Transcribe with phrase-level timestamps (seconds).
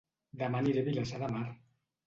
[0.39, 1.47] Dema aniré a Vilassar de Mar